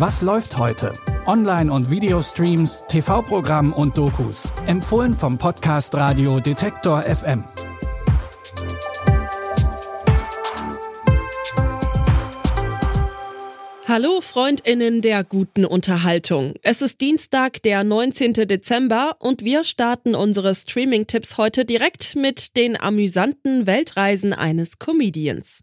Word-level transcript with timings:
Was 0.00 0.22
läuft 0.22 0.56
heute? 0.56 0.94
Online- 1.26 1.70
und 1.70 1.90
Videostreams, 1.90 2.84
TV-Programm 2.88 3.74
und 3.74 3.98
Dokus. 3.98 4.48
Empfohlen 4.66 5.12
vom 5.12 5.36
Podcast 5.36 5.94
Radio 5.94 6.40
Detektor 6.40 7.02
FM. 7.02 7.44
Hallo 13.86 14.22
Freundinnen 14.22 15.02
der 15.02 15.22
guten 15.22 15.66
Unterhaltung. 15.66 16.54
Es 16.62 16.80
ist 16.80 17.02
Dienstag, 17.02 17.60
der 17.60 17.84
19. 17.84 18.32
Dezember 18.32 19.16
und 19.18 19.44
wir 19.44 19.64
starten 19.64 20.14
unsere 20.14 20.54
Streaming-Tipps 20.54 21.36
heute 21.36 21.66
direkt 21.66 22.16
mit 22.16 22.56
den 22.56 22.80
amüsanten 22.80 23.66
Weltreisen 23.66 24.32
eines 24.32 24.78
Comedians. 24.78 25.62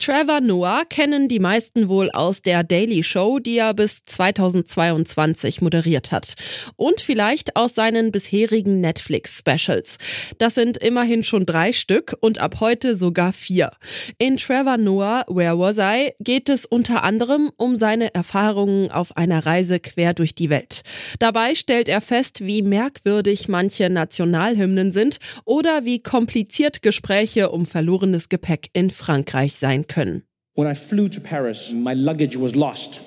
Trevor 0.00 0.40
Noah 0.40 0.86
kennen 0.88 1.28
die 1.28 1.40
meisten 1.40 1.90
wohl 1.90 2.10
aus 2.10 2.40
der 2.40 2.64
Daily 2.64 3.02
Show, 3.02 3.38
die 3.38 3.58
er 3.58 3.74
bis 3.74 4.02
2022 4.06 5.60
moderiert 5.60 6.10
hat. 6.10 6.36
Und 6.76 7.02
vielleicht 7.02 7.54
aus 7.54 7.74
seinen 7.74 8.10
bisherigen 8.10 8.80
Netflix-Specials. 8.80 9.98
Das 10.38 10.54
sind 10.54 10.78
immerhin 10.78 11.22
schon 11.22 11.44
drei 11.44 11.74
Stück 11.74 12.16
und 12.20 12.38
ab 12.38 12.60
heute 12.60 12.96
sogar 12.96 13.34
vier. 13.34 13.72
In 14.16 14.38
Trevor 14.38 14.78
Noah, 14.78 15.26
Where 15.28 15.58
Was 15.58 15.76
I, 15.76 16.12
geht 16.18 16.48
es 16.48 16.64
unter 16.64 17.04
anderem 17.04 17.52
um 17.58 17.76
seine 17.76 18.14
Erfahrungen 18.14 18.90
auf 18.90 19.18
einer 19.18 19.44
Reise 19.44 19.80
quer 19.80 20.14
durch 20.14 20.34
die 20.34 20.48
Welt. 20.48 20.80
Dabei 21.18 21.54
stellt 21.54 21.90
er 21.90 22.00
fest, 22.00 22.46
wie 22.46 22.62
merkwürdig 22.62 23.48
manche 23.48 23.90
Nationalhymnen 23.90 24.92
sind 24.92 25.18
oder 25.44 25.84
wie 25.84 26.02
kompliziert 26.02 26.80
Gespräche 26.80 27.50
um 27.50 27.66
verlorenes 27.66 28.30
Gepäck 28.30 28.70
in 28.72 28.88
Frankreich 28.88 29.56
sein 29.56 29.86
können. 29.90 30.22
When 30.54 30.66
I 30.66 30.74
flew 30.74 31.08
to 31.10 31.20
Paris, 31.20 31.72
my 31.72 31.94
luggage 31.94 32.36
was 32.36 32.54
lost. 32.54 33.00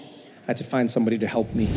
I 0.44 0.48
had 0.48 0.58
to 0.58 0.64
find 0.64 0.90
somebody 0.90 1.18
to 1.20 1.28
help 1.28 1.56
me. 1.56 1.68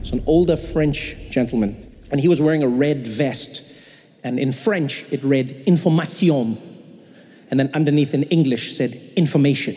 It's 0.00 0.12
an 0.12 0.22
older 0.26 0.56
French 0.56 1.16
gentleman, 1.30 1.76
and 2.10 2.20
he 2.20 2.28
was 2.28 2.40
wearing 2.40 2.62
a 2.62 2.68
red 2.68 3.06
vest. 3.06 3.62
And 4.22 4.38
in 4.38 4.52
French, 4.52 5.04
it 5.10 5.22
read 5.24 5.62
information. 5.66 6.58
And 7.50 7.58
then 7.58 7.70
underneath 7.74 8.14
in 8.14 8.24
English 8.24 8.76
said 8.76 9.00
information. 9.16 9.76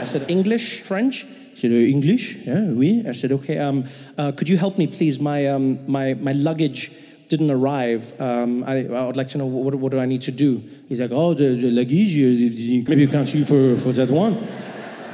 I 0.00 0.04
said, 0.04 0.28
English, 0.28 0.80
French? 0.80 1.26
He 1.54 1.56
said, 1.56 1.70
"Uh, 1.70 1.74
English? 1.74 2.36
Yeah, 2.44 2.72
oui. 2.72 3.04
I 3.06 3.12
said, 3.12 3.30
okay, 3.32 3.58
um, 3.58 3.84
uh, 4.18 4.32
could 4.32 4.48
you 4.48 4.56
help 4.56 4.76
me, 4.78 4.86
please? 4.88 5.20
My, 5.20 5.46
um, 5.46 5.78
my, 5.86 6.14
my 6.14 6.32
luggage 6.32 6.90
didn't 7.32 7.50
arrive. 7.50 8.12
Um, 8.20 8.62
I, 8.64 8.86
I 8.86 9.06
would 9.06 9.16
like 9.16 9.28
to 9.28 9.38
know 9.38 9.46
what, 9.46 9.74
what 9.74 9.90
do 9.90 9.98
I 9.98 10.06
need 10.06 10.22
to 10.22 10.30
do? 10.30 10.62
He's 10.88 11.00
like, 11.00 11.12
oh, 11.12 11.32
the, 11.32 11.56
the 11.56 11.70
luggage, 11.70 12.14
uh, 12.14 12.88
maybe 12.88 13.02
you 13.02 13.08
can't 13.08 13.26
see 13.26 13.42
for, 13.44 13.76
for 13.78 13.92
that 13.92 14.10
one. 14.10 14.34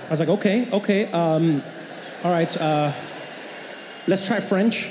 I 0.08 0.10
was 0.10 0.20
like, 0.20 0.28
okay, 0.28 0.66
okay, 0.72 1.06
um, 1.12 1.62
all 2.24 2.32
right, 2.32 2.54
uh, 2.60 2.90
let's 4.08 4.26
try 4.26 4.40
French. 4.40 4.88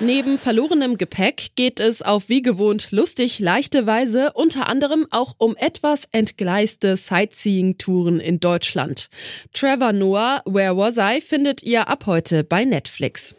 Neben 0.00 0.38
verlorenem 0.38 0.96
Gepäck 0.96 1.56
geht 1.56 1.80
es 1.80 2.02
auf 2.02 2.28
wie 2.28 2.40
gewohnt 2.40 2.92
lustig 2.92 3.40
leichte 3.40 3.84
Weise 3.84 4.32
unter 4.32 4.68
anderem 4.68 5.06
auch 5.10 5.34
um 5.38 5.56
etwas 5.56 6.04
entgleiste 6.12 6.96
Sightseeing-Touren 6.96 8.20
in 8.20 8.38
Deutschland. 8.38 9.08
Trevor 9.52 9.92
Noah, 9.92 10.42
Where 10.46 10.76
Was 10.76 10.98
I 10.98 11.20
findet 11.20 11.64
ihr 11.64 11.88
ab 11.88 12.06
heute 12.06 12.44
bei 12.44 12.64
Netflix. 12.64 13.34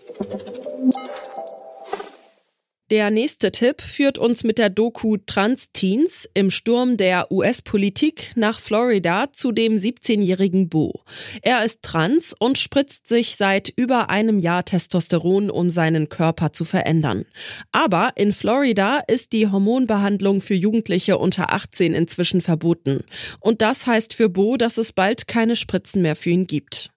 Der 2.91 3.11
nächste 3.11 3.51
Tipp 3.51 3.81
führt 3.81 4.17
uns 4.17 4.43
mit 4.43 4.57
der 4.57 4.71
Doku 4.71 5.17
Trans-Teens 5.17 6.27
im 6.33 6.49
Sturm 6.49 6.97
der 6.97 7.31
US-Politik 7.31 8.31
nach 8.35 8.59
Florida 8.59 9.31
zu 9.31 9.51
dem 9.51 9.75
17-jährigen 9.75 10.69
Bo. 10.69 11.03
Er 11.43 11.63
ist 11.63 11.83
trans 11.83 12.33
und 12.39 12.57
spritzt 12.57 13.07
sich 13.07 13.35
seit 13.35 13.69
über 13.75 14.09
einem 14.09 14.39
Jahr 14.39 14.65
Testosteron, 14.65 15.51
um 15.51 15.69
seinen 15.69 16.09
Körper 16.09 16.51
zu 16.51 16.65
verändern. 16.65 17.25
Aber 17.71 18.13
in 18.15 18.33
Florida 18.33 19.03
ist 19.07 19.33
die 19.33 19.47
Hormonbehandlung 19.47 20.41
für 20.41 20.55
Jugendliche 20.55 21.19
unter 21.19 21.53
18 21.53 21.93
inzwischen 21.93 22.41
verboten. 22.41 23.03
Und 23.39 23.61
das 23.61 23.85
heißt 23.85 24.15
für 24.15 24.29
Bo, 24.29 24.57
dass 24.57 24.79
es 24.79 24.93
bald 24.93 25.27
keine 25.27 25.55
Spritzen 25.55 26.01
mehr 26.01 26.15
für 26.15 26.31
ihn 26.31 26.47
gibt. 26.47 26.89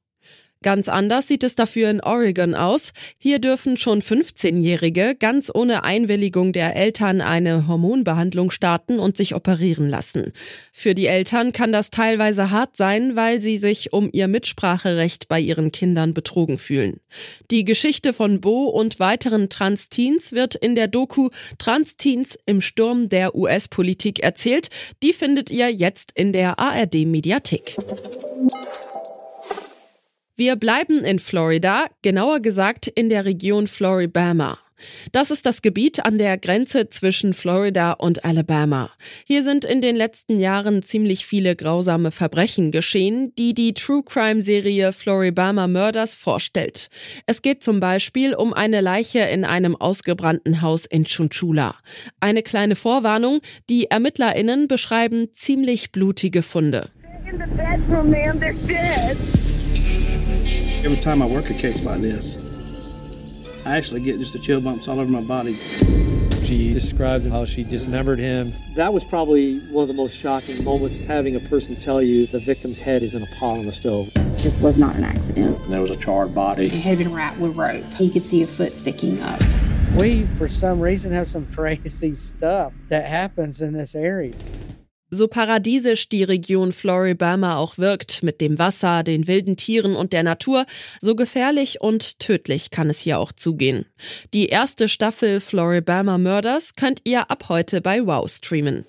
Ganz 0.62 0.89
anders 0.89 1.28
sieht 1.28 1.43
es 1.45 1.55
dafür 1.55 1.91
in 1.91 2.00
Oregon 2.00 2.55
aus. 2.55 2.93
Hier 3.19 3.39
dürfen 3.39 3.77
schon 3.77 4.00
15-Jährige 4.00 5.17
ganz 5.19 5.50
ohne 5.53 5.84
Einwilligung 5.84 6.53
der 6.53 6.77
Eltern 6.77 7.21
eine 7.21 7.67
Hormonbehandlung 7.67 8.50
starten 8.50 8.99
und 8.99 9.17
sich 9.17 9.34
operieren 9.34 9.89
lassen. 9.89 10.33
Für 10.72 10.95
die 10.95 11.06
Eltern 11.06 11.53
kann 11.53 11.72
das 11.72 11.91
teilweise 11.91 12.51
hart 12.51 12.77
sein, 12.77 13.17
weil 13.17 13.41
sie 13.41 13.59
sich 13.59 13.93
um 13.93 14.09
ihr 14.12 14.28
Mitspracherecht 14.28 15.28
bei 15.28 15.41
ihren 15.41 15.72
Kindern 15.72 16.15
betrogen 16.15 16.59
fühlen. 16.59 17.01
Die 17.51 17.65
Geschichte 17.65 18.12
von 18.12 18.41
Bo 18.41 18.67
und 18.67 19.01
weiteren 19.01 19.49
Trans-Teens 19.49 20.33
wird 20.33 20.55
in 20.55 20.75
der 20.75 20.89
Doku 20.89 21.31
Trans-Teens 21.59 22.39
im 22.47 22.61
Sturm 22.61 23.09
der 23.09 23.34
US-Politik 23.34 24.21
erzählt. 24.21 24.69
Die 25.03 25.12
findet 25.12 25.51
ihr 25.51 25.71
jetzt 25.71 26.12
in 26.15 26.33
der 26.33 26.59
ARD-Mediathek. 26.59 27.77
Wir 30.44 30.56
bleiben 30.56 31.04
in 31.04 31.20
Florida, 31.20 31.86
genauer 32.03 32.41
gesagt 32.41 32.88
in 32.88 33.08
der 33.08 33.25
Region 33.25 33.69
Floribama. 33.69 34.58
Das 35.12 35.30
ist 35.30 35.47
das 35.47 35.62
Gebiet 35.62 36.04
an 36.04 36.19
der 36.19 36.36
Grenze 36.36 36.88
zwischen 36.88 37.32
Florida 37.32 37.92
und 37.92 38.25
Alabama. 38.25 38.91
Hier 39.25 39.44
sind 39.44 39.64
in 39.64 39.80
den 39.80 39.94
letzten 39.94 40.41
Jahren 40.41 40.82
ziemlich 40.82 41.26
viele 41.26 41.54
grausame 41.54 42.10
Verbrechen 42.10 42.72
geschehen, 42.72 43.32
die 43.38 43.54
die 43.54 43.72
True 43.72 44.03
Crime 44.04 44.42
Serie 44.42 44.92
Floribama 44.92 45.69
Murders 45.69 46.16
vorstellt. 46.16 46.88
Es 47.26 47.42
geht 47.42 47.62
zum 47.62 47.78
Beispiel 47.78 48.34
um 48.34 48.53
eine 48.53 48.80
Leiche 48.80 49.20
in 49.20 49.44
einem 49.44 49.76
ausgebrannten 49.76 50.60
Haus 50.60 50.86
in 50.86 51.04
Chunchula. 51.04 51.76
Eine 52.19 52.42
kleine 52.42 52.74
Vorwarnung, 52.74 53.42
die 53.70 53.92
ErmittlerInnen 53.92 54.66
beschreiben 54.66 55.28
ziemlich 55.34 55.92
blutige 55.92 56.42
Funde. 56.42 56.91
in 57.32 57.38
the 57.38 57.47
bedroom, 57.47 58.10
ma'am. 58.10 58.41
They're 58.41 58.53
dead. 58.66 59.16
Every 60.84 60.97
time 60.97 61.22
I 61.22 61.26
work 61.26 61.48
a 61.48 61.54
case 61.54 61.84
like 61.84 62.00
this, 62.00 62.37
I 63.65 63.76
actually 63.76 64.00
get 64.00 64.19
just 64.19 64.32
the 64.32 64.41
chill 64.41 64.60
bumps 64.60 64.88
all 64.88 64.98
over 64.98 65.09
my 65.09 65.20
body. 65.20 65.56
She 66.43 66.72
described 66.72 67.25
how 67.28 67.44
she 67.44 67.62
dismembered 67.62 68.19
him. 68.19 68.53
That 68.75 68.92
was 68.92 69.04
probably 69.04 69.60
one 69.71 69.82
of 69.82 69.88
the 69.88 69.94
most 69.94 70.16
shocking 70.16 70.65
moments 70.65 70.97
having 70.97 71.37
a 71.37 71.41
person 71.41 71.76
tell 71.76 72.03
you 72.03 72.26
the 72.26 72.41
victim's 72.41 72.81
head 72.81 73.04
is 73.04 73.15
in 73.15 73.22
a 73.22 73.26
pot 73.26 73.59
on 73.59 73.66
the 73.66 73.71
stove. 73.71 74.12
This 74.42 74.59
was 74.59 74.76
not 74.76 74.97
an 74.97 75.04
accident. 75.04 75.71
There 75.71 75.81
was 75.81 75.91
a 75.91 75.97
charred 75.97 76.34
body. 76.34 76.66
It 76.66 76.72
had 76.72 76.98
been 76.98 77.12
wrapped 77.12 77.38
with 77.38 77.56
rope. 77.56 77.84
You 78.00 78.10
could 78.10 78.25
see 78.25 78.42
a 78.42 78.47
foot 78.48 78.76
sticking 78.76 79.22
up. 79.22 79.41
We, 79.97 80.25
for 80.25 80.48
some 80.48 80.81
reason, 80.81 81.12
have 81.12 81.28
some 81.28 81.47
crazy 81.54 82.12
stuff 82.12 82.72
that 82.89 83.07
happens 83.07 83.62
in 83.62 83.72
this 83.72 83.95
area. 83.95 84.34
So 85.14 85.28
paradiesisch 85.28 86.09
die 86.09 86.24
Region 86.24 86.72
Floribama 86.72 87.59
auch 87.59 87.76
wirkt, 87.76 88.22
mit 88.22 88.41
dem 88.41 88.59
Wasser, 88.59 89.03
den 89.03 89.26
wilden 89.26 89.59
Tieren 89.59 89.94
und 89.94 90.14
der 90.14 90.22
Natur, 90.22 90.64
so 91.03 91.14
gefährlich 91.14 91.82
und 91.82 92.18
tödlich 92.18 92.70
kann 92.70 92.88
es 92.88 92.98
hier 92.98 93.18
auch 93.18 93.30
zugehen. 93.30 93.84
Die 94.32 94.47
erste 94.47 94.88
Staffel 94.88 95.41
Floribama 95.41 96.16
Murders 96.16 96.76
könnt 96.76 97.03
ihr 97.04 97.30
ab 97.30 97.50
heute 97.50 97.82
bei 97.82 98.06
Wow 98.06 98.26
streamen. 98.26 98.86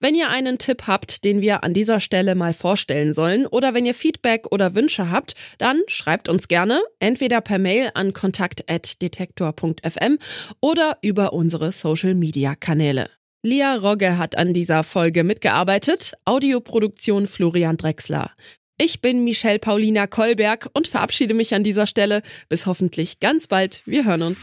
Wenn 0.00 0.14
ihr 0.14 0.30
einen 0.30 0.56
Tipp 0.56 0.84
habt, 0.86 1.22
den 1.22 1.42
wir 1.42 1.62
an 1.62 1.74
dieser 1.74 2.00
Stelle 2.00 2.34
mal 2.34 2.54
vorstellen 2.54 3.12
sollen, 3.12 3.46
oder 3.46 3.74
wenn 3.74 3.84
ihr 3.84 3.94
Feedback 3.94 4.46
oder 4.50 4.74
Wünsche 4.74 5.10
habt, 5.10 5.34
dann 5.58 5.82
schreibt 5.88 6.30
uns 6.30 6.48
gerne 6.48 6.80
entweder 7.00 7.42
per 7.42 7.58
Mail 7.58 7.90
an 7.92 8.14
kontakt.detektor.fm 8.14 10.18
oder 10.60 10.96
über 11.02 11.34
unsere 11.34 11.70
Social 11.70 12.14
Media 12.14 12.54
Kanäle. 12.54 13.10
Lia 13.44 13.74
Rogge 13.74 14.18
hat 14.18 14.38
an 14.38 14.54
dieser 14.54 14.84
Folge 14.84 15.24
mitgearbeitet, 15.24 16.12
Audioproduktion 16.24 17.26
Florian 17.26 17.76
Drexler. 17.76 18.30
Ich 18.78 19.00
bin 19.00 19.24
Michelle 19.24 19.58
Paulina 19.58 20.06
Kolberg 20.06 20.70
und 20.74 20.86
verabschiede 20.86 21.34
mich 21.34 21.52
an 21.52 21.64
dieser 21.64 21.88
Stelle. 21.88 22.22
Bis 22.48 22.66
hoffentlich 22.66 23.18
ganz 23.18 23.48
bald. 23.48 23.82
Wir 23.84 24.04
hören 24.04 24.22
uns. 24.22 24.38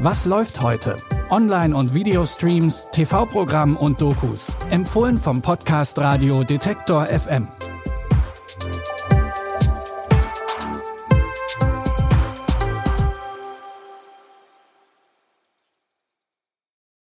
Was 0.00 0.24
läuft 0.26 0.60
heute? 0.60 0.96
Online- 1.30 1.76
und 1.76 1.94
Videostreams, 1.94 2.88
TV-Programm 2.90 3.76
und 3.76 4.00
Dokus. 4.00 4.52
Empfohlen 4.70 5.18
vom 5.18 5.40
Podcast 5.40 5.98
Radio 5.98 6.42
Detektor 6.42 7.06
FM. 7.06 7.46